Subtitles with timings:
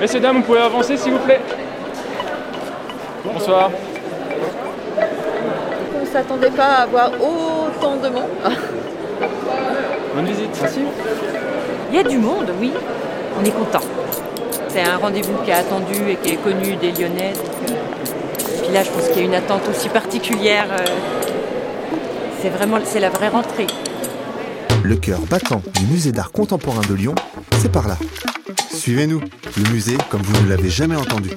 [0.00, 1.40] Messieurs, dames, vous pouvez avancer s'il vous plaît.
[3.24, 3.70] Bonsoir.
[5.96, 8.30] On ne s'attendait pas à avoir autant de monde.
[10.14, 10.56] Bonne visite.
[10.60, 10.80] Merci.
[11.90, 12.72] Il y a du monde, oui.
[13.40, 13.80] On est content.
[14.68, 17.32] C'est un rendez-vous qui est attendu et qui est connu des Lyonnais.
[17.32, 20.66] donc, euh, Puis là, je pense qu'il y a une attente aussi particulière.
[20.70, 20.84] euh,
[22.40, 23.66] C'est vraiment, c'est la vraie rentrée.
[24.84, 27.14] Le cœur battant du musée d'art contemporain de Lyon,
[27.60, 27.96] c'est par là.
[28.70, 29.20] Suivez-nous,
[29.56, 31.30] le musée comme vous ne l'avez jamais entendu.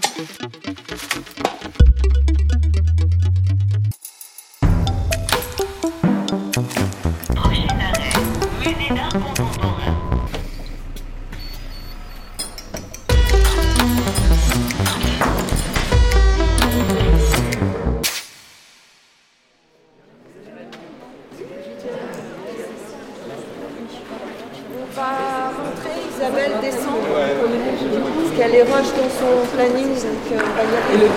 [26.22, 27.02] Isabelle descend.
[27.02, 31.10] Parce qu'elle est rush dans son planning, donc euh, va y aller.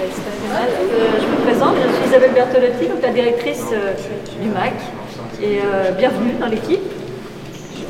[0.00, 3.92] Euh, je me présente, je suis Isabelle Bertolotti, donc la directrice euh,
[4.40, 4.72] du MAC.
[5.42, 6.80] Et euh, bienvenue dans l'équipe.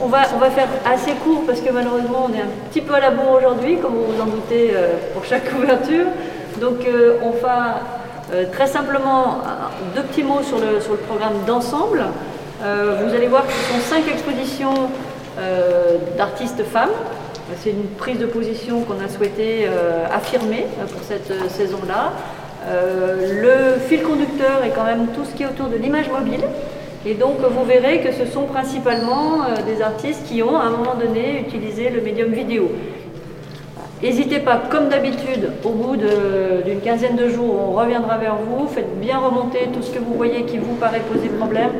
[0.03, 2.95] On va, on va faire assez court parce que malheureusement on est un petit peu
[2.95, 6.07] à la bourre aujourd'hui, comme vous vous en doutez euh, pour chaque couverture.
[6.61, 7.81] Donc euh, on va
[8.35, 12.03] euh, très simplement euh, deux petits mots sur le, sur le programme d'ensemble.
[12.63, 14.89] Euh, vous allez voir que ce sont cinq expositions
[15.39, 16.91] euh, d'artistes femmes.
[17.59, 22.13] C'est une prise de position qu'on a souhaité euh, affirmer pour cette saison-là.
[22.69, 26.41] Le fil conducteur est quand même tout ce qui est autour de l'image mobile.
[27.05, 30.95] Et donc vous verrez que ce sont principalement des artistes qui ont à un moment
[30.95, 32.71] donné utilisé le médium vidéo.
[34.03, 38.67] N'hésitez pas, comme d'habitude, au bout d'une quinzaine de jours, on reviendra vers vous.
[38.67, 41.71] Faites bien remonter tout ce que vous voyez qui vous paraît poser problème,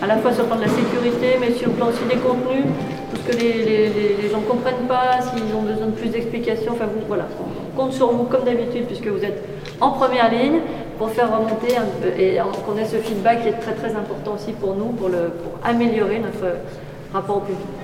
[0.00, 2.20] à la fois sur le plan de la sécurité, mais sur le plan aussi des
[2.20, 2.66] contenus,
[3.10, 6.70] tout ce que les, gens ne comprennent pas, s'ils ont besoin de plus d'explications.
[6.72, 9.42] Enfin, vous, voilà, on compte sur vous comme d'habitude, puisque vous êtes
[9.80, 10.60] en première ligne,
[10.98, 11.74] pour faire remonter
[12.16, 15.10] et qu'on ait ce feedback qui est très très important aussi pour nous, pour
[15.64, 16.58] améliorer notre
[17.12, 17.75] rapport au public.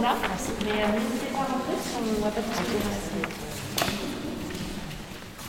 [0.00, 3.28] Mais euh, n'hésitez pas à rentrer parce qu'on ne va pas tout dans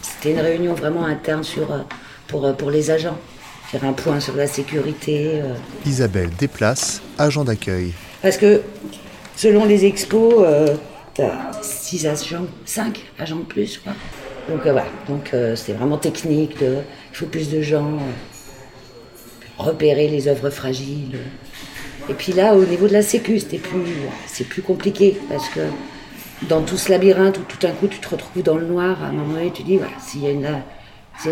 [0.02, 1.80] C'était une réunion vraiment interne sur, euh,
[2.28, 3.18] pour, euh, pour les agents.
[3.68, 5.42] Faire un point sur la sécurité.
[5.44, 5.54] euh.
[5.86, 7.94] Isabelle Déplace, agent d'accueil.
[8.24, 8.62] Parce que
[9.36, 10.76] selon les expos, euh,
[11.14, 13.94] t'as 6 agents, 5 agents de plus, crois.
[14.50, 16.78] Donc euh, voilà, donc euh, c'est vraiment technique, de,
[17.12, 21.20] il faut plus de gens, euh, repérer les œuvres fragiles.
[22.10, 25.60] Et puis là, au niveau de la sécu, c'est plus compliqué parce que
[26.48, 29.08] dans tout ce labyrinthe où tout d'un coup tu te retrouves dans le noir, à
[29.08, 30.46] un moment donné tu dis, voilà, s'il y a une,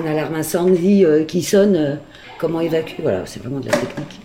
[0.08, 1.96] alarme incendie euh, qui sonne, euh,
[2.38, 2.98] comment évacuer?
[3.02, 4.22] Voilà, c'est vraiment de la technique.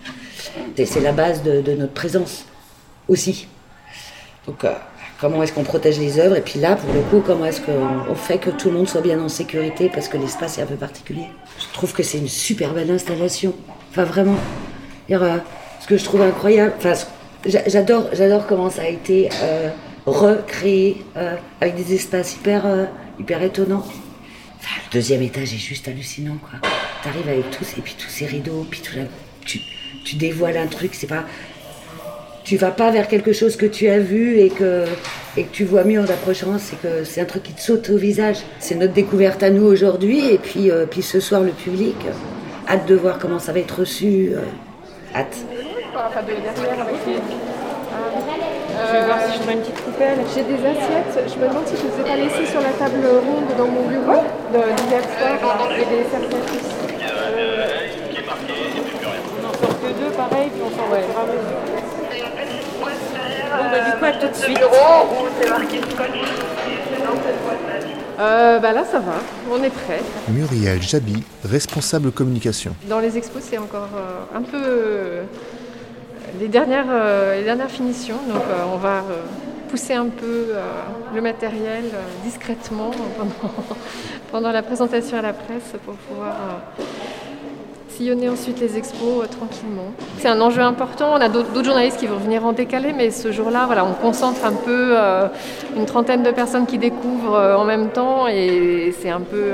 [0.76, 2.44] C'est la base de, notre présence
[3.08, 3.46] aussi.
[4.46, 4.72] Donc, euh,
[5.20, 6.36] comment est-ce qu'on protège les œuvres?
[6.36, 8.88] Et puis là, pour le coup, comment est-ce qu'on on fait que tout le monde
[8.88, 11.26] soit bien en sécurité parce que l'espace est un peu particulier
[11.58, 13.54] Je trouve que c'est une super belle installation.
[13.90, 14.36] Enfin, vraiment.
[15.82, 16.94] Ce que je trouve incroyable, enfin,
[17.44, 19.68] j'adore, j'adore comment ça a été euh,
[20.06, 22.84] recréé euh, avec des espaces hyper, euh,
[23.18, 23.84] hyper étonnants.
[24.62, 26.60] Le deuxième étage est juste hallucinant, quoi.
[27.02, 29.02] T'arrives avec tous, et puis tous ces rideaux, puis tout là,
[29.44, 29.58] tu,
[30.04, 31.24] tu dévoiles un truc, c'est pas.
[32.44, 34.84] Tu vas pas vers quelque chose que tu as vu et que,
[35.36, 37.90] et que tu vois mieux en approchant, c'est que c'est un truc qui te saute
[37.90, 38.36] au visage.
[38.60, 41.96] C'est notre découverte à nous aujourd'hui, et puis, puis ce soir, le public.
[42.68, 44.32] hâte de voir comment ça va être reçu.
[45.12, 45.36] hâte.
[45.94, 47.14] Enfin, de derrière avec les.
[47.14, 50.18] Je vais voir si je trouve une petite coupelle.
[50.34, 51.14] J'ai des assiettes.
[51.28, 53.66] Je me demande si je ne les ai pas laissées sur la table ronde dans
[53.68, 56.74] mon bureau de- d'hier soir et des serviettes aussi.
[59.38, 61.62] On n'en sort que deux, pareil, puis on s'en va mesure.
[63.54, 64.60] Bon, bah, du coup, à tout de suite.
[68.20, 69.12] Euh, bah là, ça va.
[69.50, 70.00] On est prêt.
[70.28, 72.74] Muriel Jabi, responsable communication.
[72.88, 75.22] Dans les expos, c'est encore euh, un peu euh,
[76.40, 78.18] les, dernières, euh, les dernières finitions.
[78.28, 79.22] Donc, euh, on va euh,
[79.68, 80.48] pousser un peu
[81.14, 81.84] le matériel
[82.24, 82.90] discrètement
[84.30, 86.34] pendant, la présentation à la presse pour pouvoir
[87.88, 89.92] sillonner ensuite les expos tranquillement.
[90.18, 91.12] C'est un enjeu important.
[91.14, 94.44] On a d'autres journalistes qui vont venir en décalé, mais ce jour-là, voilà, on concentre
[94.44, 94.94] un peu
[95.74, 99.52] une trentaine de personnes qui découvrent en même temps et c'est un peu.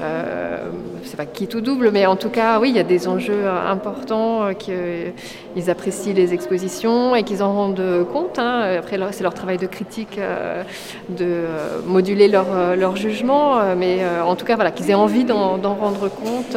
[0.00, 0.70] Euh, euh,
[1.04, 3.46] c'est pas qui tout double, mais en tout cas, oui, il y a des enjeux
[3.46, 8.38] importants, euh, qu'ils apprécient les expositions et qu'ils en rendent compte.
[8.38, 8.76] Hein.
[8.78, 10.62] Après, c'est leur travail de critique euh,
[11.08, 11.44] de
[11.86, 12.46] moduler leur,
[12.76, 16.56] leur jugement, mais en tout cas, voilà, qu'ils aient envie d'en rendre compte.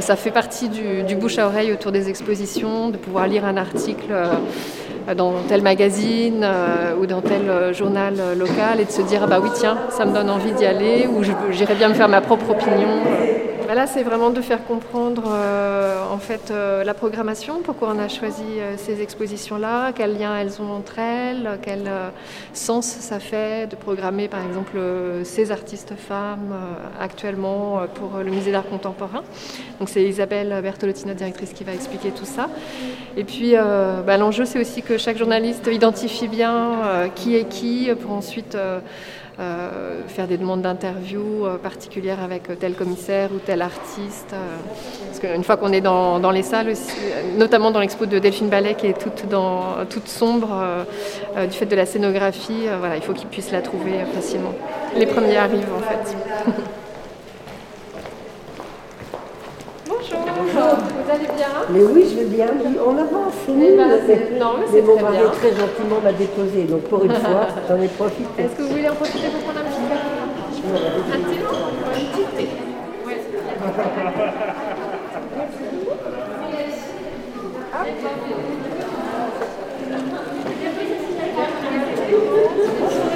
[0.00, 4.12] ça fait partie du, bouche à oreille autour des expositions, de pouvoir lire un article
[5.16, 9.20] dans tel magazine euh, ou dans tel euh, journal euh, local et de se dire
[9.24, 12.08] ah bah oui tiens ça me donne envie d'y aller ou j'irai bien me faire
[12.08, 13.41] ma propre opinion.
[13.72, 16.52] Bah là c'est vraiment de faire comprendre en fait
[16.84, 18.44] la programmation, pourquoi on a choisi
[18.76, 21.90] ces expositions là, quels liens elles ont entre elles, quel
[22.52, 24.78] sens ça fait de programmer par exemple
[25.24, 26.54] ces artistes femmes
[27.00, 29.22] actuellement pour le musée d'art contemporain.
[29.80, 32.50] Donc c'est Isabelle Bertolotti, directrice, qui va expliquer tout ça.
[33.16, 37.88] Et puis bah, l'enjeu c'est aussi que chaque journaliste identifie bien euh, qui est qui
[38.02, 38.80] pour ensuite euh,
[39.40, 44.34] euh, faire des demandes d'interview particulières avec tel commissaire ou tel artiste.
[45.06, 46.72] parce qu'une fois qu'on est dans, les salles,
[47.36, 50.48] notamment dans l'expo de Delphine Ballet qui est toute, dans, toute sombre
[51.36, 54.52] du fait de la scénographie, voilà, il faut qu'ils puissent la trouver facilement.
[54.96, 56.16] Les premiers arrivent en fait.
[60.52, 61.48] Vous allez bien?
[61.70, 62.48] Mais oui, je vais bien.
[62.84, 66.82] On avance, c'est eh ben, Non, mais c'est mon mari très gentiment m'a déposé, donc
[66.82, 68.42] pour une fois, j'en ai profité.
[68.42, 70.08] Est-ce que vous voulez en profiter pour prendre un petit café
[71.04, 72.48] Un petit thé.
[73.06, 73.14] Oui.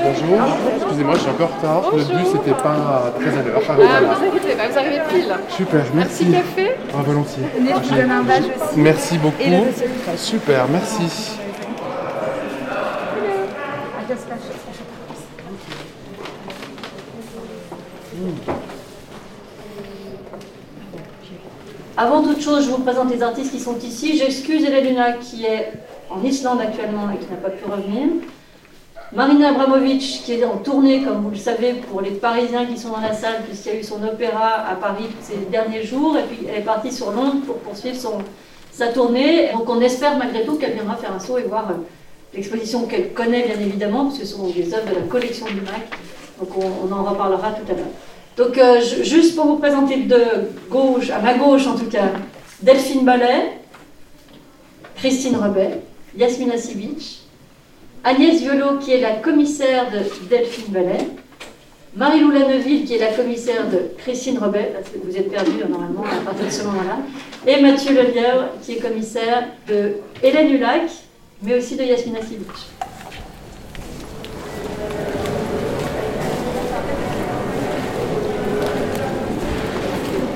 [0.02, 0.38] Bonjour,
[0.76, 1.92] excusez-moi, je suis encore en retard.
[1.92, 3.62] Le bus n'était pas très à l'heure.
[3.68, 4.00] Ah, voilà.
[4.00, 5.34] vous inquiétez pas, vous arrivez pile.
[5.50, 6.24] Super, merci.
[6.24, 7.44] Un petit café ah, volontiers.
[7.54, 8.80] Venez, je vous donne un badge aussi.
[8.80, 9.42] Merci beaucoup.
[10.16, 11.36] Super, merci.
[21.98, 24.18] Avant toute chose, je vous présente les artistes qui sont ici.
[24.18, 25.72] J'excuse Hélène qui est
[26.10, 28.08] en Islande actuellement et qui n'a pas pu revenir.
[29.14, 32.90] Marina Abramovic, qui est en tournée, comme vous le savez, pour les Parisiens qui sont
[32.90, 36.24] dans la salle, puisqu'il y a eu son opéra à Paris ces derniers jours, et
[36.24, 38.18] puis elle est partie sur Londres pour poursuivre son,
[38.72, 39.52] sa tournée.
[39.52, 41.74] Donc on espère malgré tout qu'elle viendra faire un saut et voir euh,
[42.34, 45.62] l'exposition qu'elle connaît bien évidemment, parce que ce sont des œuvres de la collection du
[45.62, 45.88] MAC.
[46.40, 47.86] Donc on, en reparlera tout à l'heure.
[48.36, 50.22] Donc euh, juste pour vous présenter de
[50.68, 52.12] gauche, à ma gauche en tout cas,
[52.62, 53.52] Delphine Ballet,
[54.96, 55.80] Christine Rebet,
[56.16, 57.20] Yasmina Sibic,
[58.04, 61.06] Agnès Violot, qui est la commissaire de Delphine Vallet,
[61.96, 65.68] Marie-Lou Lanneville, qui est la commissaire de Christine Robet, parce que vous êtes perdu hein,
[65.70, 66.98] normalement à partir de ce moment-là,
[67.46, 70.82] et Mathieu Lelièvre, qui est commissaire de Hélène Hulac,
[71.42, 72.46] mais aussi de Yasmina Sibic.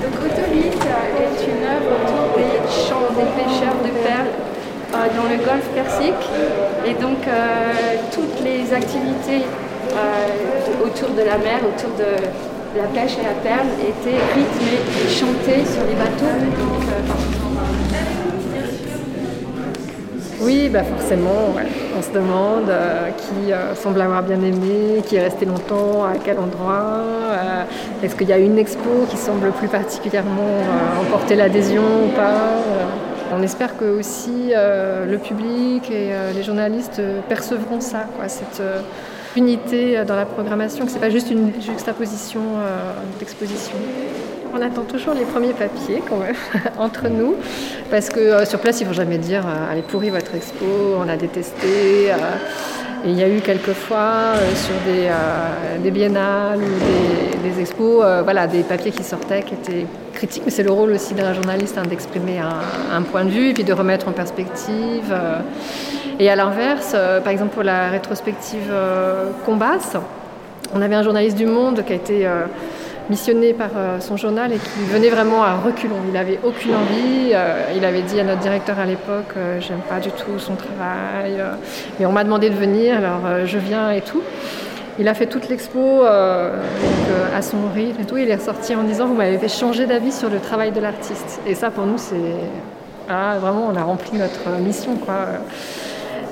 [0.03, 2.57] Donc Autolite est une œuvre autour des
[2.89, 4.33] champs des pêcheurs de perles
[4.90, 6.29] euh, dans le golfe Persique.
[6.87, 7.73] Et donc euh,
[8.13, 9.45] toutes les activités
[9.93, 12.27] euh, autour de la mer, autour de,
[12.77, 16.27] la pêche et la perle étaient rythmées et chantées sur les bateaux.
[20.43, 21.53] oui, bah forcément,
[21.99, 22.71] on se demande
[23.19, 27.03] qui semble avoir bien aimé, qui est resté longtemps, à quel endroit.
[28.05, 30.63] Est-ce qu'il y a une expo qui semble plus particulièrement
[31.01, 32.61] emporter l'adhésion ou pas
[33.33, 38.81] on espère que aussi euh, le public et euh, les journalistes percevront ça, cette euh,
[39.37, 42.41] unité dans la programmation, que ce n'est pas juste une juxtaposition
[43.21, 43.77] d'exposition.
[44.53, 46.35] On attend toujours les premiers papiers quand même,
[46.79, 47.37] entre nous,
[47.93, 50.67] parce que sur place, il ne faut jamais dire «allez pourri votre expo,
[50.99, 52.09] on a détesté».
[53.05, 54.75] Et il y a eu quelques fois sur
[55.81, 59.87] des, biennales ou des, expos, voilà, des papiers qui sortaient qui étaient
[60.23, 63.65] mais c'est le rôle aussi d'un journaliste hein, d'exprimer un, point de vue et puis
[63.65, 65.11] de remettre en perspective.
[65.11, 65.39] Euh.
[66.19, 69.97] Et à l'inverse, euh, par exemple pour la rétrospective euh, Combasse,
[70.75, 72.29] on avait un journaliste du Monde qui a été
[73.09, 75.97] missionné par son journal et qui venait vraiment à reculons.
[76.07, 77.35] Il n'avait aucune envie.
[77.75, 81.43] il avait dit à notre directeur à l'époque, j'aime pas du tout son travail,
[81.99, 84.23] mais on m'a demandé de venir, alors je viens et tout.
[84.99, 88.17] Il a fait toute l'expo euh, euh, à son rythme et tout.
[88.17, 91.41] Il est ressorti en disant Vous m'avez fait changer d'avis sur le travail de l'artiste.
[91.47, 92.17] Et ça, pour nous, c'est.
[93.09, 94.97] Ah, vraiment, on a rempli notre mission.
[94.97, 95.15] Quoi.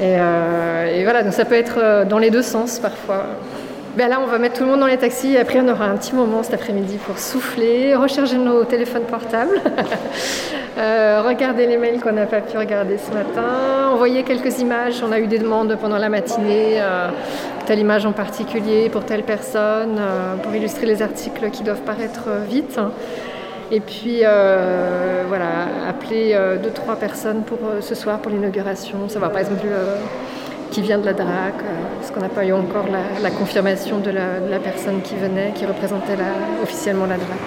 [0.00, 3.24] Et, euh, voilà, donc ça peut être dans les deux sens parfois.
[3.96, 5.96] Ben là, on va mettre tout le monde dans les taxis après, on aura un
[5.96, 9.60] petit moment cet après-midi pour souffler, recharger nos téléphones portables,
[11.26, 15.02] regarder les mails qu'on n'a pas pu regarder ce matin, envoyer quelques images.
[15.04, 16.80] On a eu des demandes pendant la matinée
[17.68, 22.28] telle image en particulier, pour telle personne, euh, pour illustrer les articles qui doivent paraître
[22.48, 22.80] vite.
[23.70, 29.08] Et puis euh, voilà, appeler euh, deux, trois personnes pour euh, ce soir pour l'inauguration.
[29.08, 29.66] Savoir par exemple
[30.70, 31.54] qui vient de la DRAC,
[31.98, 32.84] parce qu'on n'a pas eu encore
[33.22, 36.16] la, confirmation de la, personne qui venait, qui représentait
[36.62, 37.40] officiellement la DRAC?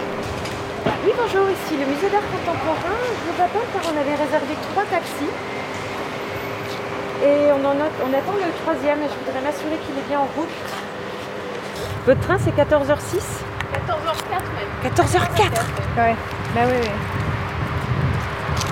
[1.06, 2.98] Oui, bonjour, ici le musée d'art contemporain.
[3.18, 5.34] Je vous appelle car on avait réservé trois taxis.
[7.24, 10.20] Et on, en a, on attend le troisième et je voudrais m'assurer qu'il est bien
[10.20, 10.50] en route.
[12.06, 13.22] Votre train, c'est 14h06
[13.72, 14.92] 14h04 même.
[14.92, 15.42] 14h04
[15.98, 16.16] Ouais,
[16.56, 16.90] bah oui, oui.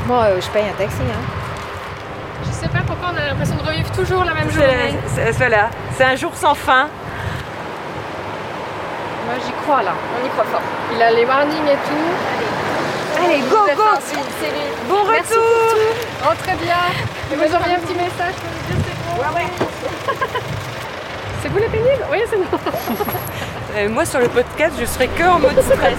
[0.07, 1.21] Bon, euh, je paye un taxi, hein.
[2.43, 4.95] Je sais pas pourquoi on a l'impression de revivre toujours la même journée.
[5.37, 6.87] Voilà, c'est un jour sans fin.
[9.25, 10.61] Moi j'y crois là, on y croit fort.
[10.95, 13.23] Il a les warnings et tout.
[13.23, 13.83] Allez, go, go
[14.87, 15.43] Bon Merci retour
[16.23, 16.75] Rentrez bien.
[17.31, 19.49] Et vous auriez un petit message pour nous dire c'est bon Ouais, ouais.
[21.41, 22.45] c'est vous les pénibles Oui, c'est bon.
[23.77, 25.95] Euh, moi sur le podcast, je serai que en mode stress.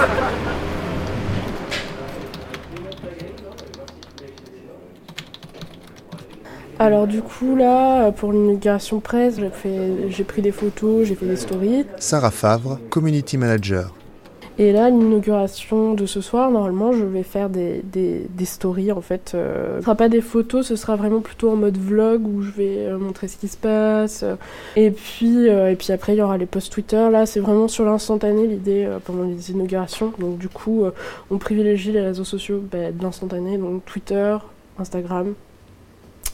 [6.80, 11.26] Alors du coup là, pour l'inauguration presse, j'ai, fait, j'ai pris des photos, j'ai fait
[11.26, 11.87] des stories.
[11.99, 13.92] Sarah Favre, Community Manager.
[14.60, 19.32] Et là, l'inauguration de ce soir, normalement, je vais faire des, des, stories en fait.
[19.34, 22.50] Euh, ce sera pas des photos, ce sera vraiment plutôt en mode vlog où je
[22.50, 24.22] vais euh, montrer ce qui se passe.
[24.76, 27.08] Et puis, euh, et puis après, il y aura les posts Twitter.
[27.10, 30.12] Là, c'est vraiment sur l'instantané l'idée euh, pendant les inaugurations.
[30.18, 30.84] Donc du coup,
[31.30, 34.36] on privilégie les réseaux sociaux bah, de l'instantané, donc Twitter,
[34.78, 35.32] Instagram.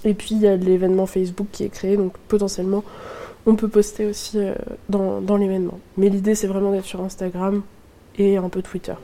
[0.04, 2.82] Et puis il y a l'événement Facebook qui est créé, donc potentiellement
[3.48, 4.40] on peut poster aussi
[4.88, 5.78] dans, dans l'événement.
[5.96, 7.62] Mais l'idée c'est vraiment d'être sur Instagram
[8.18, 8.94] et un peu Twitter.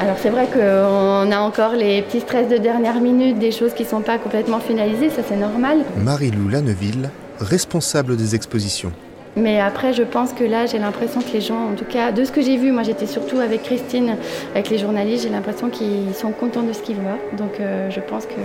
[0.00, 3.84] Alors c'est vrai qu'on a encore les petits stress de dernière minute, des choses qui
[3.84, 5.84] ne sont pas complètement finalisées, ça c'est normal.
[5.96, 8.92] Marie-Lou Lanneville, responsable des expositions.
[9.36, 12.22] Mais après, je pense que là, j'ai l'impression que les gens, en tout cas, de
[12.22, 14.16] ce que j'ai vu, moi j'étais surtout avec Christine,
[14.54, 17.18] avec les journalistes, j'ai l'impression qu'ils sont contents de ce qu'ils voient.
[17.38, 18.40] Donc euh, je pense que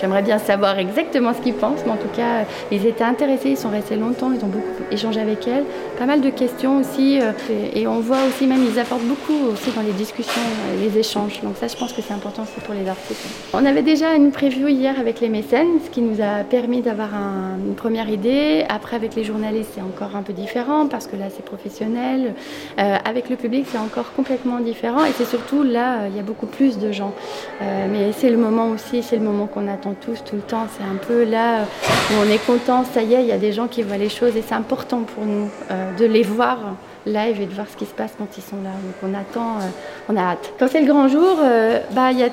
[0.00, 3.56] j'aimerais bien savoir exactement ce qu'ils pensent, mais en tout cas, ils étaient intéressés, ils
[3.56, 5.62] sont restés longtemps, ils ont beaucoup échangé avec elle.
[5.96, 7.30] Pas mal de questions aussi, euh,
[7.74, 10.42] et, on voit aussi même, ils apportent beaucoup aussi dans les discussions,
[10.80, 11.40] les échanges.
[11.42, 13.26] Donc ça, je pense que c'est important aussi pour les artistes.
[13.54, 17.14] On avait déjà une preview hier avec les mécènes, ce qui nous a permis d'avoir
[17.14, 18.64] un, une première idée.
[18.68, 22.34] Après, avec les journalistes, c'est encore un peu différent parce que là c'est professionnel.
[22.78, 26.22] Euh, avec le public c'est encore complètement différent et c'est surtout là il y a
[26.22, 27.12] beaucoup plus de gens.
[27.60, 30.66] Euh, mais c'est le moment aussi, c'est le moment qu'on attend tous tout le temps.
[30.76, 31.62] C'est un peu là
[32.10, 34.08] où on est content, ça y est, il y a des gens qui voient les
[34.08, 36.58] choses et c'est important pour nous euh, de les voir
[37.06, 38.70] live et de voir ce qui se passe quand ils sont là.
[38.70, 39.68] Donc on attend, euh,
[40.08, 40.52] on a hâte.
[40.58, 42.28] Quand c'est le grand jour, euh, bah, y a,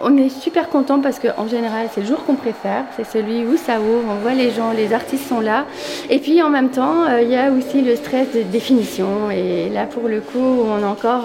[0.00, 3.56] on est super content parce qu'en général c'est le jour qu'on préfère, c'est celui où
[3.56, 5.64] ça ouvre, on voit les gens, les artistes sont là.
[6.10, 9.30] Et puis en même temps, il euh, y a aussi le stress de définition.
[9.30, 11.24] Et là pour le coup, on a encore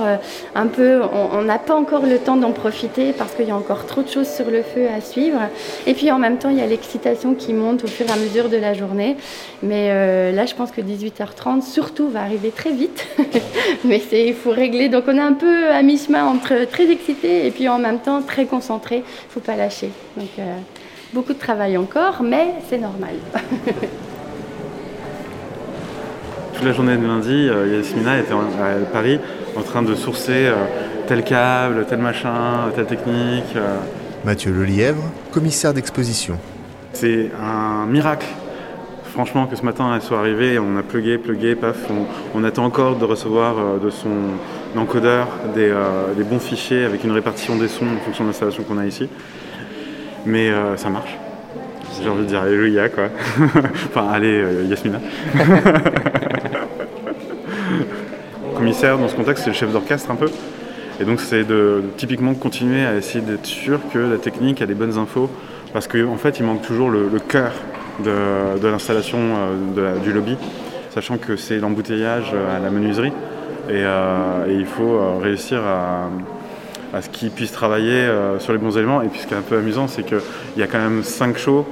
[0.56, 1.02] un peu,
[1.34, 4.10] on n'a pas encore le temps d'en profiter parce qu'il y a encore trop de
[4.10, 5.40] choses sur le feu à suivre.
[5.86, 8.16] Et puis en même temps, il y a l'excitation qui monte au fur et à
[8.16, 9.18] mesure de la journée.
[9.64, 9.90] Mais
[10.32, 12.85] là, je pense que 18h30 surtout va arriver très vite
[13.86, 14.90] mais il faut régler.
[14.90, 18.22] Donc on est un peu à mi-chemin entre très excité et puis en même temps
[18.22, 18.98] très concentré.
[18.98, 19.92] Il ne faut pas lâcher.
[20.18, 20.56] Donc euh,
[21.14, 23.16] beaucoup de travail encore, mais c'est normal.
[26.54, 29.20] Toute la journée de lundi, euh, Yasmina était à Paris
[29.58, 30.56] en train de sourcer euh,
[31.08, 33.56] tel câble, tel machin, telle technique.
[34.24, 36.40] Mathieu Lelièvre, commissaire d'exposition.
[36.94, 38.26] C'est un miracle
[39.16, 41.78] franchement que ce matin elle soit arrivée, on a plugué, plugué, paf,
[42.36, 44.10] on, attend encore de recevoir euh, de son
[44.76, 48.64] encodeur des, euh, des, bons fichiers avec une répartition des sons en fonction de l'installation
[48.64, 49.08] qu'on a ici.
[50.26, 51.18] Mais euh, ça marche.
[52.04, 53.06] J'ai envie de dire Alléluia quoi.
[53.88, 55.00] enfin allez Yasmina.
[58.58, 60.28] Commissaire dans ce contexte c'est le chef d'orchestre un peu.
[61.00, 64.76] Et donc c'est de, typiquement continuer à essayer d'être sûr que la technique a des
[64.76, 65.30] bonnes infos
[65.72, 67.54] parce qu'en en fait il manque toujours le, le cœur
[68.04, 69.20] de, l'installation
[69.78, 70.38] euh, du lobby,
[70.94, 73.14] sachant que c'est l'embouteillage à la menuiserie.
[73.70, 76.10] Et, euh, il faut euh, réussir à,
[77.02, 79.02] ce qu'ils puissent travailler euh, sur les bons éléments.
[79.02, 80.20] Et puis ce qui est un peu amusant, c'est qu'il
[80.58, 81.66] y a quand même 5 shows.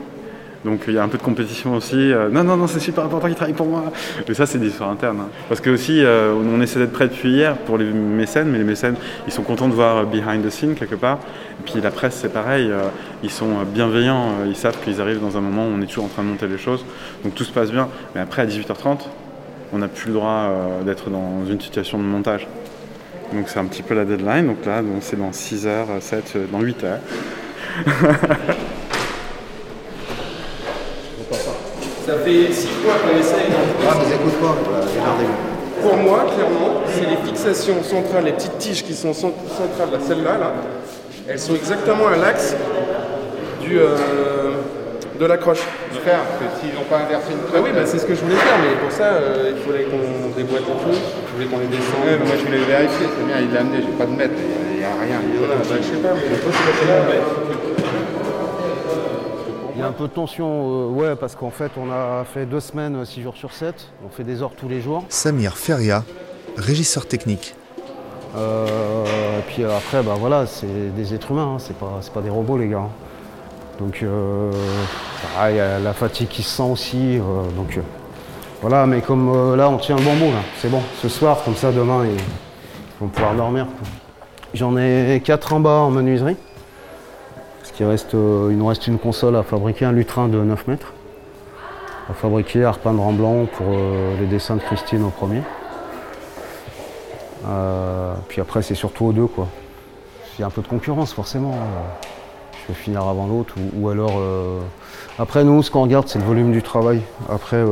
[0.66, 2.12] Donc il y a un peu de compétition aussi.
[2.12, 3.92] Euh, non, non, non, c'est super important qu'ils travaillent pour moi.
[4.28, 5.20] Mais ça, c'est des histoires internes.
[5.22, 5.30] Hein.
[5.50, 8.64] Parce que aussi, euh, on essaie d'être prêt depuis hier pour les mécènes, mais les
[8.64, 8.96] mécènes,
[9.28, 11.20] ils sont contents de voir behind the scene quelque part.
[11.60, 12.72] Et puis la presse, c'est pareil.
[12.72, 12.84] Euh,
[13.24, 14.46] ils sont bienveillants.
[14.48, 16.48] ils savent qu'ils arrivent dans un moment où on est toujours en train de monter
[16.48, 16.86] les choses.
[17.24, 17.90] Donc tout se passe bien.
[18.16, 19.00] Mais après, à 18h30,
[19.74, 20.52] on n'a plus le droit
[20.86, 22.48] d'être dans une situation de montage.
[23.34, 24.46] Donc c'est un petit peu la deadline.
[24.46, 27.00] Donc là, c'est dans 6 heures, 7, dans 8 heures.
[32.06, 33.48] Ça fait six fois qu'on essaye.
[33.90, 35.82] Ah, mais écoute pas, regardez-vous.
[35.88, 40.00] Pour moi, clairement, c'est les fixations centrales, les petites tiges qui sont cent- centrales, là,
[40.06, 40.54] celles-là, là,
[41.28, 42.56] elles sont exactement à l'axe
[43.62, 44.52] du, euh,
[45.20, 45.64] de l'accroche.
[46.04, 48.20] Faire, parce que s'ils n'ont pas inversé une Ah oui, bah, c'est ce que je
[48.20, 51.64] voulais faire, mais pour ça, euh, il fallait qu'on déboîte le truc, je voulais qu'on
[51.64, 52.04] les descende.
[52.04, 54.36] Ouais, mais moi je voulais vérifier, c'est bien, il l'a amené, j'ai pas de mètre,
[54.36, 55.24] il n'y a rien.
[55.40, 57.24] Voilà, bah, je sais pas, mais toi, c'est là, mais...
[59.76, 62.46] Il y a un peu de tension, euh, ouais, parce qu'en fait, on a fait
[62.46, 63.90] deux semaines, 6 jours sur 7.
[64.06, 65.04] On fait des heures tous les jours.
[65.10, 66.04] Samir Feria,
[66.58, 67.56] régisseur technique.
[68.36, 72.22] Euh, et puis après, bah voilà, c'est des êtres humains, hein, c'est pas, c'est pas
[72.22, 72.78] des robots, les gars.
[72.80, 72.90] hein.
[73.80, 74.52] Donc, euh,
[75.40, 77.18] ah, il y a la fatigue qui se sent aussi.
[77.18, 77.22] euh,
[77.56, 77.82] donc, euh,
[78.62, 80.82] voilà, mais comme euh, là, on tient le bon bout, là, c'est bon.
[81.02, 82.18] Ce soir, comme ça, demain, ils
[83.00, 83.66] vont pouvoir dormir.
[83.66, 83.88] quoi.
[84.54, 86.38] J'en ai quatre en bas en menuiserie.
[87.82, 90.94] Euh, il nous reste une console à fabriquer, un lutrin de 9 mètres.
[92.10, 95.42] À fabriquer, à repeindre en blanc pour euh, les dessins de Christine au premier.
[97.48, 99.48] Euh, puis après, c'est surtout aux deux, quoi.
[100.38, 101.56] Il y a un peu de concurrence, forcément.
[102.64, 103.56] Je vais finir avant l'autre.
[103.76, 104.20] Ou, alors.
[105.20, 107.02] Après, nous, ce qu'on regarde, c'est le volume du travail.
[107.30, 107.64] Après,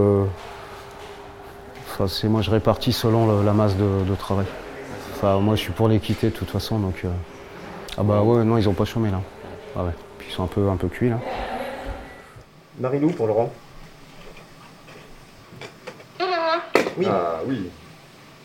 [2.08, 4.46] c'est moi, je répartis selon la masse de, travail.
[5.15, 6.77] Enfin, moi, je suis pour l'équité, de toute façon.
[6.77, 7.03] Donc,
[7.98, 9.22] Ah, bah ouais, non, ils ont pas chômé, là.
[9.75, 9.92] Ah ouais.
[10.18, 11.20] Puis ils sont un peu, un peu cuits, là.
[12.80, 13.51] Marilou pour Laurent.
[16.98, 17.06] Oui.
[17.10, 17.70] Ah oui.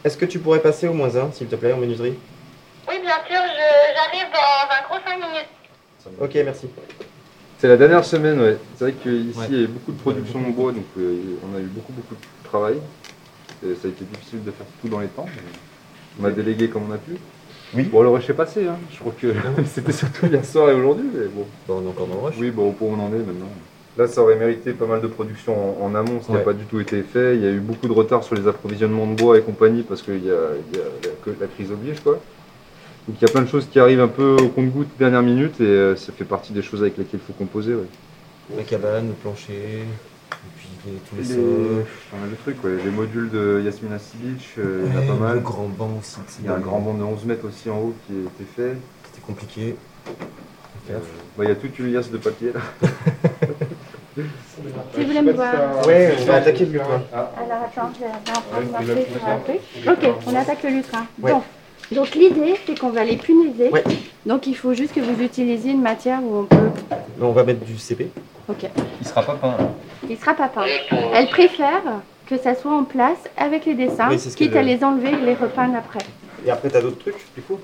[0.05, 2.17] Est-ce que tu pourrais passer au moins un, s'il te plaît, en menuiserie?
[2.89, 3.41] Oui, bien sûr,
[3.95, 5.49] j'arrive dans un gros 5 minutes.
[6.21, 6.69] Ok, merci.
[7.59, 8.59] C'est la dernière semaine, ouais.
[8.77, 11.61] C'est vrai qu'ici, il y a beaucoup de production en bois, donc euh, on a
[11.61, 12.77] eu beaucoup, beaucoup de travail.
[13.65, 15.27] Et ça a été difficile de faire tout dans les temps.
[15.27, 17.17] mais On a délégué comme on a pu.
[17.77, 17.85] Oui.
[17.85, 18.77] Bon, le rush est passé, hein.
[18.93, 19.29] je crois que
[19.67, 21.45] c'était surtout hier soir et aujourd'hui, mais bon.
[21.69, 22.35] on est encore dans le rush.
[22.39, 23.49] Oui, bon, au point où on en est maintenant.
[23.99, 26.45] Là, ça aurait mérité pas mal de production en, en amont, ce qui n'a Ouais.
[26.45, 27.37] pas du tout été fait.
[27.37, 30.03] Il y a eu beaucoup de retard sur les approvisionnements de bois et compagnie parce
[30.03, 32.21] qu'il y y a la, que la crise oblige, quoi.
[33.09, 35.61] Donc il y a plein de choses qui arrivent un peu au compte-goutte dernière minute
[35.61, 37.75] et euh, ça fait partie des choses avec lesquelles il faut composer.
[37.75, 37.87] Ouais.
[38.57, 39.85] La cabane, le plancher,
[40.87, 41.85] les- tous les, Les, sols.
[42.11, 42.77] pas mal de trucs, ouais.
[42.85, 45.35] les modules de Yasmina Sibic, euh, il y en a Ouais, pas mal.
[45.35, 47.79] le grand banc aussi, Il y a un grand banc de 11 mètres aussi en
[47.79, 48.77] haut qui a été fait.
[49.11, 49.77] C'était compliqué.
[50.87, 51.01] faire.
[51.37, 52.61] Bah, il y a toute une liasse de papier là.
[54.17, 55.87] Si vous voulez me voir.
[55.87, 57.03] Ouais, on va attaquer le lutrin.
[57.13, 57.31] Ah.
[57.37, 59.61] Alors attends, je vais Ouais, sur fait un truc.
[59.87, 61.07] Ok, on attaque le lutrin.
[61.21, 61.33] Ouais.
[61.33, 61.43] Donc,
[61.93, 63.71] donc l'idée, c'est qu'on va les punaiser.
[64.25, 66.71] Donc il faut juste que vous utilisiez une matière où on peut...
[67.21, 68.09] On va mettre du CP.
[68.49, 68.67] Ok.
[69.03, 69.69] Il sera pas peint là.
[70.09, 70.65] Il sera pas peint.
[71.15, 71.83] Elle préfère
[72.27, 74.83] que ça soit en place avec les dessins, Oui, c'est ce quitte à je- les
[74.85, 76.01] enlever et les repeindre après.
[76.45, 77.59] Et après, t'as d'autres trucs, du coup?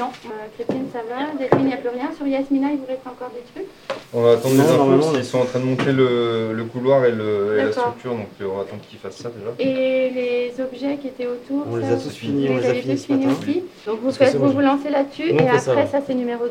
[0.00, 1.26] Non, euh, Christine, ça va.
[1.38, 2.10] Delphine, il n'y a plus rien.
[2.16, 3.70] Sur Yasmina, il vous reste encore des trucs?
[4.12, 5.92] On va attendre Non, les infos normalement, parce on- qu'ils sont en train de monter
[5.92, 7.82] le, le couloir et, le, et la D'accord.
[7.84, 9.50] structure, donc euh, on va attendre qu'ils fassent ça déjà.
[9.60, 12.66] Et les objets qui étaient autour, On les ça, a tous finis, vous on les
[12.66, 13.38] a avez finis tous ce finis matin.
[13.40, 13.62] aussi.
[13.86, 15.58] Donc vous, Parce que faites, c'est vous bon, vous lancez là-dessus Nous, on et fait
[15.58, 15.90] ça, après ouais.
[15.92, 16.50] ça, c'est numéro 2.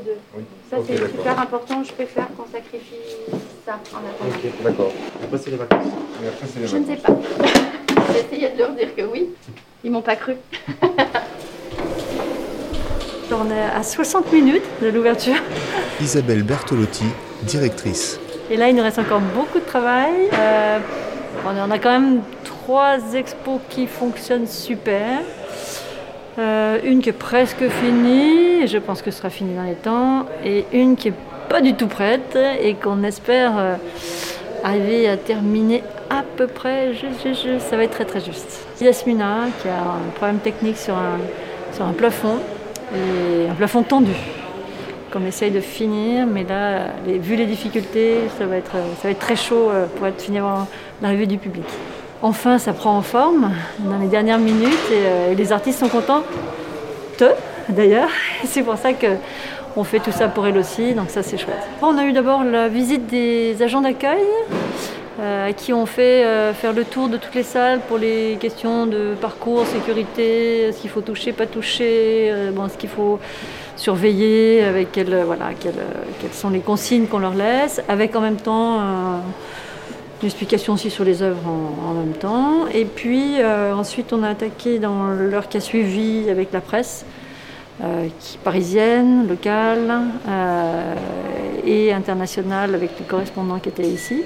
[0.72, 1.10] Ça Ok, c'est d'accord.
[1.18, 2.96] super important, je préfère qu'on sacrifie
[3.68, 4.30] ça en attendant.
[4.30, 4.92] Ok, d'accord.
[5.24, 5.88] Après, c'est les vacances.
[6.24, 7.14] Et après, c'est les Je ne sais pas.
[8.14, 9.30] J'ai essayé de leur dire que oui.
[9.84, 10.36] Ils m'ont pas cru.
[13.30, 15.36] On est à 60 minutes de l'ouverture.
[16.02, 17.04] Isabelle Bertolotti,
[17.44, 18.22] directrice.
[18.50, 20.30] Et là, il nous reste encore beaucoup de travail.
[20.32, 20.80] Euh,
[21.46, 25.20] on a quand même trois expos qui fonctionnent super.
[26.40, 29.76] Euh, une qui est presque finie, et je pense que ce sera fini dans les
[29.76, 31.14] temps, et une qui est
[31.50, 33.76] pas du tout prête et qu'on espère euh,
[34.64, 36.94] arriver à terminer à peu près.
[36.94, 37.70] Juste, juste, juste.
[37.70, 38.66] ça va être très très juste.
[38.82, 41.18] Yasmina qui a un problème technique sur un,
[41.74, 42.38] sur un plafond,
[42.94, 44.14] et un plafond tendu
[45.12, 49.20] qu'on essaye de finir, mais là, vu les difficultés, ça va être, ça va être
[49.20, 50.68] très chaud euh, pour être fini avant
[51.02, 51.64] l'arrivée du public.
[52.22, 55.88] Enfin, ça prend en forme dans les dernières minutes et, euh, et les artistes sont
[55.88, 56.24] contents.
[57.18, 57.26] Te,
[57.70, 58.10] d'ailleurs.
[58.46, 59.08] C'est pour ça que
[59.78, 61.56] on fait tout ça pour elle aussi, donc ça c'est chouette.
[61.82, 64.26] On a eu d'abord la visite des agents d'accueil
[65.20, 68.88] euh, qui ont fait euh, faire le tour de toutes les salles pour les questions
[68.88, 73.20] de parcours, sécurité, ce qu'il faut toucher, pas toucher, euh, ce qu'il faut
[73.76, 75.74] surveiller, avec quelles, euh, voilà, quelles,
[76.34, 78.80] sont les consignes qu'on leur laisse, avec en même temps
[80.22, 82.66] une explication aussi sur les œuvres en, en même temps.
[82.74, 87.06] Et puis ensuite on a attaqué dans l'heure qui a suivi avec la presse.
[87.84, 88.08] Euh,
[88.44, 89.92] parisienne, locale
[90.28, 90.96] euh,
[91.64, 94.24] et internationale avec les correspondants qui étaient ici.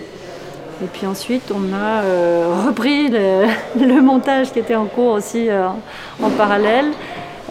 [0.82, 6.30] Et puis ensuite, on a euh, repris le, montage qui était en cours aussi en
[6.30, 6.92] parallèle.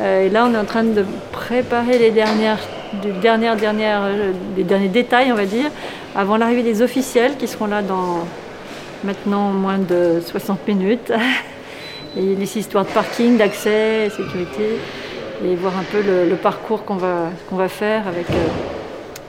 [0.02, 2.58] Et là, on est en train de préparer les dernières,
[3.04, 4.00] les dernières, dernières,
[4.56, 5.70] les derniers détails, on va dire,
[6.16, 8.24] avant l'arrivée des officiels qui seront là dans
[9.04, 11.12] maintenant moins de 60 minutes.
[12.16, 14.80] Et les histoires de parking, d'accès, sécurité,
[15.44, 18.48] et voir un peu le, parcours qu'on va, qu'on va faire avec, euh,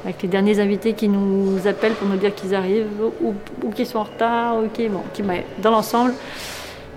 [0.04, 2.88] avec les derniers invités qui nous appellent pour nous dire qu'ils arrivent
[3.21, 3.34] ou,
[3.71, 4.58] qu'ils sont en retard.
[4.58, 5.02] Ou qui, bon,
[5.62, 6.13] dans l'ensemble,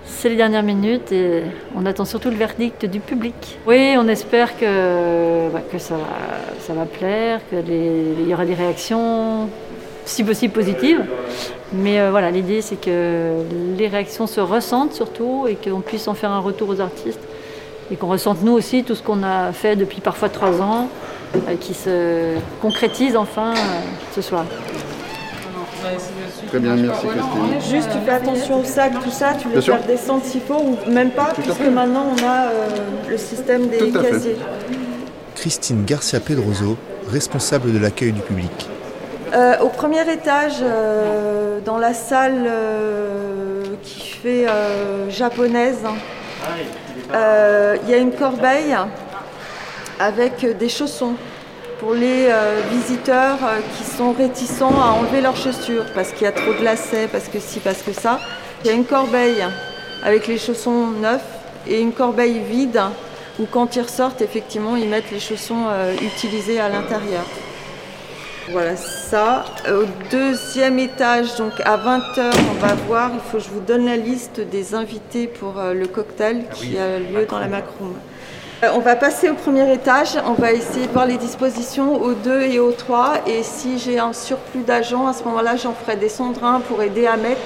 [0.05, 1.43] c'est les dernières minutes et
[1.75, 3.57] on attend surtout le verdict du public.
[3.65, 6.03] Oui, on espère que, bah, que ça, va,
[6.59, 9.49] ça va plaire, qu'il y aura des réactions,
[10.05, 11.03] si possible positives.
[11.73, 13.43] Mais euh, voilà, l'idée c'est que
[13.77, 17.19] les réactions se ressentent surtout et qu'on puisse en faire un retour aux artistes
[17.91, 20.89] et qu'on ressente nous aussi tout ce qu'on a fait depuis parfois trois ans
[21.35, 23.55] euh, qui se concrétise enfin euh,
[24.15, 24.45] ce soir.
[26.47, 27.71] Très bien, merci Christine.
[27.71, 29.75] Juste, tu fais attention au sac, tout ça, tu sûr.
[29.75, 32.67] faire descendre s'il faut, ou même pas, Tout puisque maintenant on a euh,
[33.09, 34.37] le système des casiers.
[35.35, 36.77] Christine Garcia Pedroso,
[37.11, 38.51] responsable de l'accueil du public.
[39.33, 46.63] Euh, au premier étage, euh, dans la salle euh, qui fait euh, japonaise, euh,
[47.13, 48.75] il y a une corbeille
[49.99, 51.15] avec des chaussons
[51.79, 56.27] pour les euh, visiteurs euh, qui sont réticents à enlever leurs chaussures parce qu'il y
[56.27, 58.19] a trop de lacets, parce que si, parce que ça.
[58.63, 59.43] Il y a une corbeille
[60.03, 61.21] avec les chaussons neufs
[61.67, 62.81] et une corbeille vide
[63.39, 67.25] où quand ils ressortent, effectivement, ils mettent les chaussons euh, utilisés à l'intérieur.
[68.51, 69.45] Voilà ça.
[69.67, 73.85] Au deuxième étage, donc à 20h, on va voir, il faut que je vous donne
[73.85, 77.95] la liste des invités pour euh, le cocktail qui a lieu dans la Macroom.
[78.63, 82.13] Euh, On va passer au premier étage, on va essayer de voir les dispositions au
[82.13, 85.95] 2 et au 3 et si j'ai un surplus d'agents, à ce moment-là j'en ferai
[85.95, 87.41] descendre un pour aider à mettre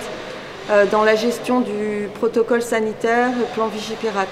[0.69, 4.27] euh, dans la gestion du protocole sanitaire, le plan Vigipirate.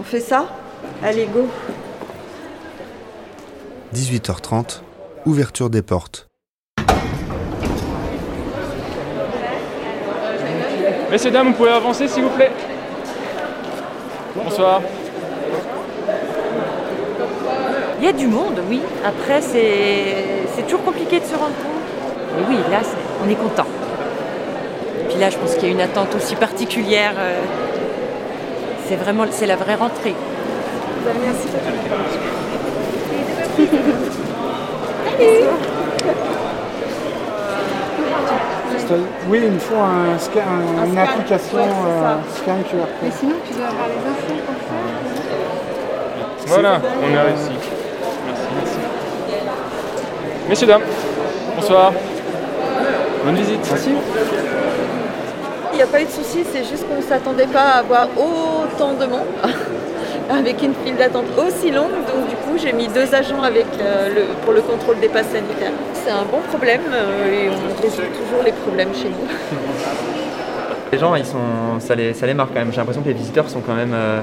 [0.00, 0.46] On fait ça?
[1.02, 1.46] Allez, go
[3.94, 4.80] 18h30,
[5.26, 6.28] ouverture des portes.
[11.10, 12.50] Messieurs, dames, vous pouvez avancer s'il vous plaît
[14.34, 14.80] Bonsoir.
[17.98, 18.80] Il y a du monde, oui.
[19.04, 22.36] Après, c'est c'est toujours compliqué de se rendre compte.
[22.36, 22.80] Mais oui, là,
[23.24, 23.66] on est content.
[25.00, 27.14] Et puis là, je pense qu'il y a une attente aussi particulière.
[27.18, 27.40] euh,
[28.88, 30.14] C'est vraiment, c'est la vraie rentrée.
[39.28, 42.86] Oui, il me faut un scan, un- Un une scan, application ouais, euh, scan QR.
[43.02, 44.74] Mais sinon, tu dois avoir les infos pour ça.
[46.46, 47.50] Voilà, on a réussi.
[48.26, 48.78] Merci, merci.
[50.48, 50.82] Messieurs, dames,
[51.56, 51.92] bonsoir.
[53.24, 53.66] Bonne visite.
[53.68, 53.90] Merci.
[55.72, 58.06] Il n'y a pas eu de souci, c'est juste qu'on ne s'attendait pas à avoir
[58.16, 59.26] autant de monde,
[60.30, 61.92] avec une file d'attente aussi longue.
[62.06, 65.28] Donc du coup, j'ai mis deux agents avec euh, le, pour le contrôle des passes
[65.28, 65.72] sanitaires.
[65.94, 69.26] C'est un bon problème euh, et on résout toujours les problèmes chez nous.
[70.92, 72.70] Les gens, ils sont, ça, les, ça les marque quand même.
[72.70, 74.20] J'ai l'impression que les visiteurs sont quand même euh,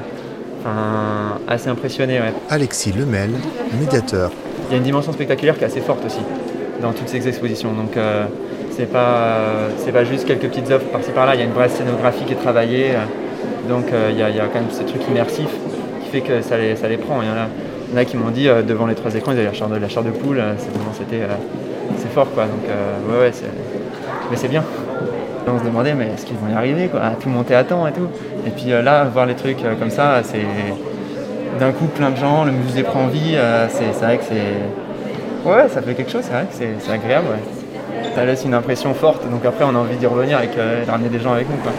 [0.61, 2.19] enfin, assez impressionnés.
[2.19, 2.33] ouais.
[2.49, 3.31] Alexis Lemel,
[3.77, 4.31] médiateur.
[4.69, 6.21] Il y a une dimension spectaculaire qui est assez forte aussi
[6.81, 7.73] dans toutes ces expositions.
[7.73, 8.23] Donc euh,
[8.71, 9.39] c'est pas,
[9.77, 11.35] c'est pas juste quelques petites œuvres par-ci par-là.
[11.35, 12.91] Il y a une vraie scénographie qui est travaillée.
[13.67, 15.49] donc euh, il, y a, il y a quand même ce truc immersif
[16.21, 17.21] que ça les, ça les prend.
[17.21, 19.54] Il y en a, qui m'ont dit euh, devant les trois écrans, ils avaient la
[19.54, 20.39] chair de, la chair de poule.
[20.39, 21.36] euh, c'est c'était, euh,
[21.97, 22.43] c'est fort quoi.
[22.45, 22.63] Donc
[23.10, 23.45] ouais, ouais, c'est,
[24.30, 24.63] mais c'est bien.
[25.45, 27.91] On se demandait mais est-ce qu'ils vont y arriver quoi, tout monter à temps et
[27.91, 28.08] tout.
[28.47, 30.45] Et puis là, voir les trucs comme ça, c'est
[31.60, 33.36] d'un coup plein de gens, le musée prend vie,
[33.69, 35.49] c'est, c'est vrai que c'est.
[35.49, 37.28] Ouais, ça fait quelque chose, c'est vrai que c'est, agréable.
[38.15, 41.10] Ça laisse une impression forte, donc après on a envie d'y revenir et de ramener
[41.10, 41.58] des gens avec nous.
[41.58, 41.73] Quoi.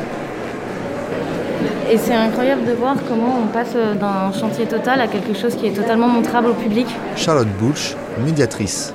[1.90, 5.66] Et c'est incroyable de voir comment on passe d'un chantier total à quelque chose qui
[5.66, 6.86] est totalement montrable au public.
[7.16, 7.94] Charlotte Bouch,
[8.24, 8.94] médiatrice.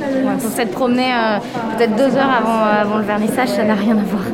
[0.00, 1.38] Ouais, pour s'être promené euh,
[1.76, 4.24] peut-être deux heures avant, avant le vernissage, ça n'a rien à voir.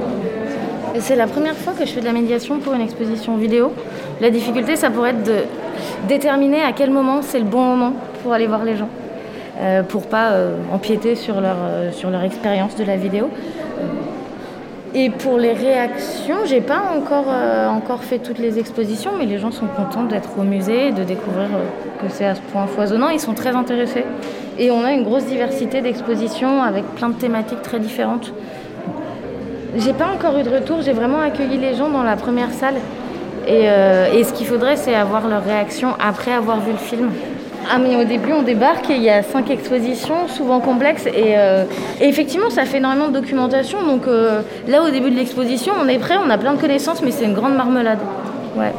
[0.99, 3.73] C'est la première fois que je fais de la médiation pour une exposition vidéo.
[4.21, 5.37] La difficulté, ça pourrait être de
[6.07, 8.88] déterminer à quel moment c'est le bon moment pour aller voir les gens,
[9.61, 13.31] euh, pour pas euh, empiéter sur leur, euh, sur leur expérience de la vidéo.
[14.94, 19.38] Et pour les réactions, j'ai pas encore, euh, encore fait toutes les expositions, mais les
[19.38, 22.66] gens sont contents d'être au musée et de découvrir euh, que c'est à ce point
[22.66, 23.09] foisonnant.
[23.09, 24.05] Ils sont très intéressés.
[24.59, 28.35] Et on a une grosse diversité d'expositions avec plein de thématiques très différentes.
[29.76, 32.76] J'ai pas encore eu de retour, j'ai vraiment accueilli les gens dans la première salle.
[33.48, 37.11] Et, euh, et ce qu'il faudrait, c'est avoir leur réaction après avoir vu le film.
[37.70, 41.37] Ah mais au début on débarque et il y a cinq expositions, souvent complexes et,
[41.38, 41.64] euh,
[42.01, 45.88] et effectivement ça fait énormément de documentation donc euh, là au début de l'exposition on
[45.88, 47.98] est prêt, on a plein de connaissances mais c'est une grande marmelade.
[48.57, 48.72] Ouais.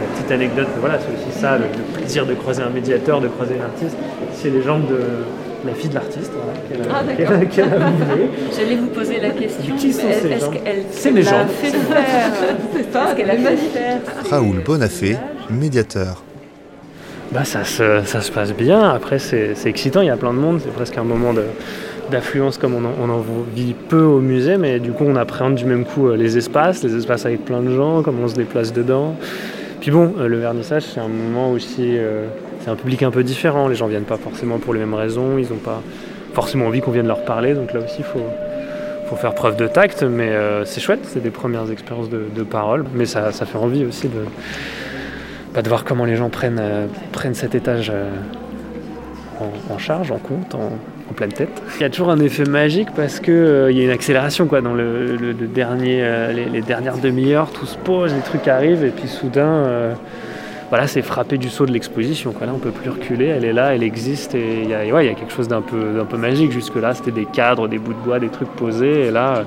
[0.00, 3.28] La petite anecdote, voilà, c'est aussi ça, le, le plaisir de croiser un médiateur, de
[3.28, 3.96] croiser un artiste,
[4.34, 4.98] c'est les gens de,
[5.66, 8.16] la fille de l'artiste, voilà, qu'elle a, Ah, a- a.
[8.56, 9.74] J'allais vous poser la question.
[9.76, 11.44] Qui sont ces gens qu'elle C'est mes gens.
[11.60, 11.76] fait faire
[12.76, 13.98] C'est ça, est-ce qu'elle a fait faire
[14.30, 15.16] Raoul Bonafé,
[15.50, 16.22] médiateur.
[17.34, 18.80] Bah, ça, se, ça se passe bien.
[18.90, 20.02] Après, c'est excitant.
[20.02, 20.60] Il y a plein de monde.
[20.62, 21.34] C'est presque un moment
[22.08, 24.56] d'affluence comme on en, on en vit peu au musée.
[24.56, 27.60] Mais du coup, on appréhende du même coup euh, les espaces, les espaces avec plein
[27.60, 29.16] de gens, comment on se déplace dedans.
[29.80, 31.98] Puis bon, euh, le vernissage, c'est un moment aussi.
[31.98, 32.28] euh,
[32.60, 33.66] c'est un public un peu différent.
[33.66, 35.36] Les gens viennent pas forcément pour les mêmes raisons.
[35.36, 35.82] Ils n'ont pas
[36.34, 37.54] forcément envie qu'on vienne leur parler.
[37.54, 38.22] Donc là aussi, il faut,
[39.08, 40.04] faut faire preuve de tact.
[40.04, 40.30] Mais
[40.64, 41.00] c'est chouette.
[41.02, 42.84] C'est des premières expériences de, de parole.
[42.94, 44.20] Mais ça, ça fait envie aussi de
[45.62, 46.86] de voir comment les gens prennent, euh,
[47.32, 48.10] cet étage euh,
[49.70, 50.70] en, charge, en compte, en,
[51.14, 51.62] pleine tête.
[51.76, 54.60] Il y a toujours un effet magique parce qu'il il y a une accélération quoi,
[54.60, 59.94] dans euh, les, dernières demi-heures, tout se pose, les trucs arrivent et puis soudain, euh,
[60.70, 62.32] voilà, c'est frappé du saut de l'exposition.
[62.32, 62.46] Quoi.
[62.46, 65.32] Là, on peut plus reculer, elle est là, elle existe et il y a, quelque
[65.32, 66.50] chose d'un peu, d'un peu magique.
[66.50, 69.42] Jusque-là, c'était des cadres, des bouts de bois, des trucs posés et là, euh,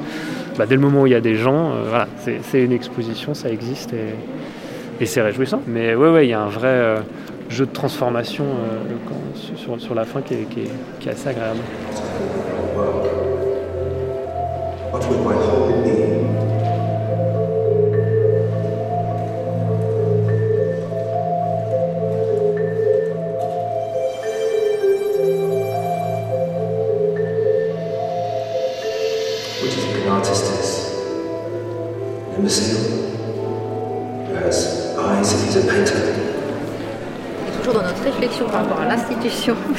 [0.58, 3.34] bah, dès le moment où il y a des gens, euh, c'est, c'est une exposition,
[3.34, 3.94] ça existe
[5.00, 5.62] et c'est réjouissant.
[5.68, 6.98] Mais ouais, ouais, il y a un vrai euh,
[7.50, 10.48] jeu de transformation euh, sur, sur la fin qui est-
[11.00, 11.60] qui est assez agréable.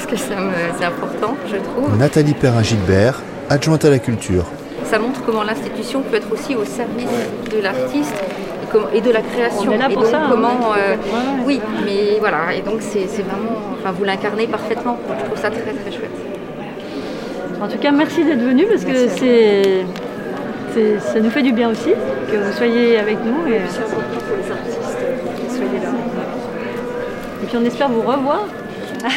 [0.08, 1.96] Que c'est important, je trouve.
[1.98, 4.44] Nathalie Perrin-Gilbert, adjointe à la culture.
[4.84, 7.10] Ça montre comment l'institution peut être aussi au service
[7.52, 8.14] de l'artiste
[8.94, 9.70] et, de la création.
[9.70, 10.28] On est là et pour donc, ça, hein.
[10.30, 11.44] comment, euh, Ouais.
[11.44, 14.98] Oui, mais voilà, et donc c'est vraiment, enfin vous l'incarnez parfaitement.
[15.20, 16.10] Je trouve ça très très chouette.
[17.60, 19.84] En tout cas, merci d'être venu parce que c'est,
[21.00, 21.90] ça nous fait du bien aussi
[22.30, 23.52] que vous soyez avec nous.
[23.52, 24.78] Et c'est important pour les artistes
[25.48, 25.90] vous soyez là.
[27.42, 28.46] Et puis on espère vous revoir.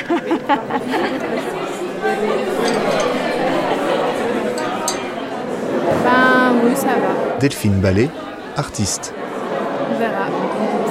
[6.04, 7.38] Ben oui, ça va.
[7.40, 8.10] Delphine Ballet,
[8.58, 9.14] artiste.
[9.94, 10.26] On verra.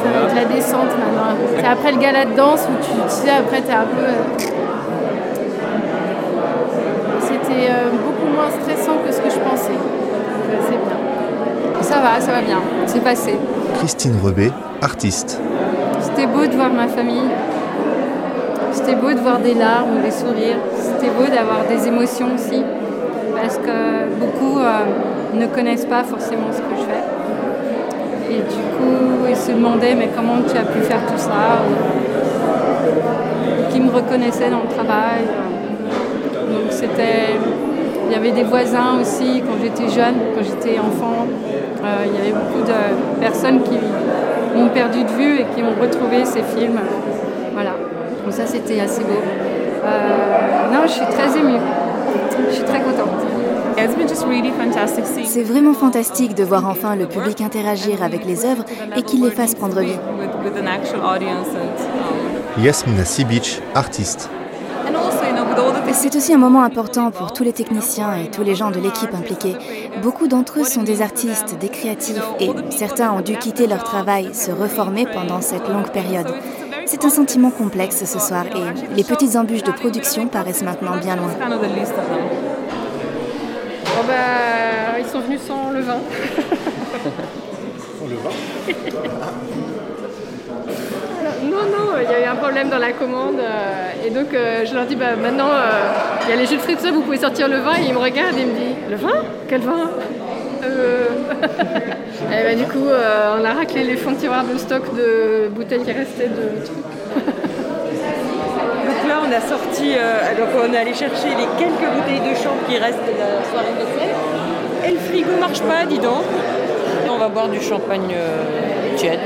[0.02, 1.36] Ça va être la descente maintenant.
[1.58, 4.02] C'est après le gala de danse où tu, tu sais, après t'es un peu.
[4.02, 4.22] euh,
[7.22, 9.78] C'était euh, beaucoup moins stressant que ce que je pensais.
[10.64, 11.82] C'est bien.
[11.82, 12.60] Ça va, ça va bien.
[12.86, 13.36] C'est passé.
[13.78, 14.50] Christine Rebet,
[14.82, 15.40] artiste.
[16.00, 17.28] C'était beau de voir ma famille.
[18.72, 20.58] C'était beau de voir des larmes des sourires.
[20.76, 22.62] C'était beau d'avoir des émotions aussi.
[23.34, 24.84] Parce que beaucoup euh,
[25.34, 28.34] ne connaissent pas forcément ce que je fais.
[28.34, 31.62] Et du coup, ils se demandaient mais comment tu as pu faire tout ça?
[31.66, 31.72] Ou
[33.72, 35.24] Qui me reconnaissaient dans le travail?
[36.48, 37.38] Donc c'était.
[38.06, 41.26] Il y avait des voisins aussi quand j'étais jeune, quand j'étais enfant.
[41.84, 43.78] Euh, il y avait beaucoup de personnes qui
[44.58, 46.80] m'ont perdu de vue et qui ont retrouvé ces films.
[48.30, 49.08] Donc ça c'était assez beau.
[49.84, 51.58] Euh, non, je suis très émue.
[52.48, 53.08] Je suis très contente.
[55.24, 58.64] C'est vraiment fantastique de voir enfin le public interagir avec les œuvres
[58.94, 59.98] et qu'il les fasse prendre vie.
[62.58, 64.30] Yasmina Sibic, artiste.
[65.92, 69.12] C'est aussi un moment important pour tous les techniciens et tous les gens de l'équipe
[69.12, 69.56] impliqués.
[70.02, 74.30] Beaucoup d'entre eux sont des artistes, des créatifs et certains ont dû quitter leur travail,
[74.34, 76.32] se reformer pendant cette longue période.
[76.92, 81.14] C'est un sentiment complexe ce soir et les petites embûches de production paraissent maintenant bien
[81.14, 81.30] loin.
[81.38, 81.56] Bon
[84.08, 85.98] bah, ils sont venus sans le vin.
[88.08, 88.30] le vin
[91.44, 93.38] Non, non, il y a eu un problème dans la commande.
[93.38, 95.92] euh, et donc, euh, je leur dis, bah, maintenant, euh,
[96.24, 97.76] il y a les jus de fruits, tout ça, vous pouvez sortir le vin.
[97.76, 99.22] Et ils me regardent et ils me disent, le vin?
[99.48, 99.90] Quel vin?
[100.64, 101.06] Euh,
[102.32, 105.48] et bah, du coup, euh, on a raclé les fonds de tiroir de stock de
[105.48, 106.76] bouteilles qui restaient de trucs.
[108.86, 112.34] Donc là, on a sorti, euh, donc on est allé chercher les quelques bouteilles de
[112.36, 114.14] champ qui restent de la soirée vaisselle.
[114.86, 116.24] Et le frigo marche pas, dis donc.
[117.06, 119.20] Et on va boire du champagne euh, tiède.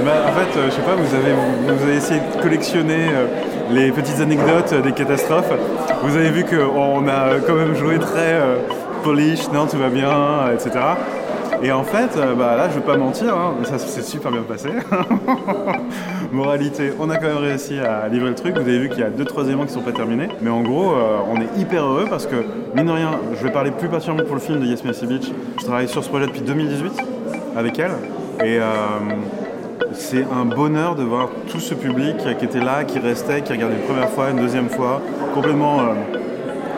[0.00, 1.32] Eh ben, en fait, euh, je sais pas, vous avez,
[1.66, 3.26] vous avez essayé de collectionner euh,
[3.72, 5.50] les petites anecdotes euh, des catastrophes.
[6.02, 8.56] Vous avez vu qu'on a quand même joué très euh,
[9.02, 10.70] polish, non, tout va bien, euh, etc.
[11.62, 14.42] Et en fait, euh, bah, là, je vais pas mentir, hein, ça s'est super bien
[14.42, 14.68] passé.
[16.32, 18.54] Moralité, on a quand même réussi à livrer le truc.
[18.54, 20.28] Vous avez vu qu'il y a deux, trois éléments qui sont pas terminés.
[20.40, 20.92] Mais en gros,
[21.30, 22.36] on est hyper heureux parce que,
[22.74, 25.32] mine de rien, je vais parler plus particulièrement pour le film de Yasmina Beach.
[25.58, 26.92] Je travaille sur ce projet depuis 2018
[27.56, 27.92] avec elle.
[28.44, 28.64] Et, euh,
[29.92, 33.76] c'est un bonheur de voir tout ce public qui était là, qui restait, qui regardait
[33.76, 35.00] une première fois, une deuxième fois,
[35.34, 35.94] complètement euh,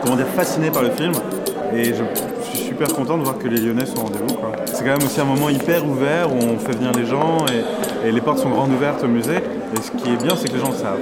[0.01, 1.13] comment dire, fasciné par le film.
[1.73, 2.03] Et je,
[2.43, 4.37] suis super content de voir que les Lyonnais sont au rendez-vous.
[4.65, 8.07] C'est quand même aussi un moment hyper ouvert où on fait venir les gens et,
[8.07, 9.37] et les portes sont grandes ouvertes au musée.
[9.37, 10.99] Et ce qui est bien, c'est que les gens le savent.